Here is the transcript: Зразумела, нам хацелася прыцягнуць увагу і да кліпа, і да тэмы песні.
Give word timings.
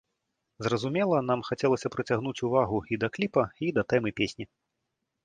Зразумела, 0.67 1.17
нам 1.29 1.43
хацелася 1.49 1.91
прыцягнуць 1.95 2.43
увагу 2.47 2.77
і 2.97 2.99
да 3.05 3.11
кліпа, 3.19 3.43
і 3.69 3.71
да 3.77 3.85
тэмы 3.95 4.15
песні. 4.23 4.45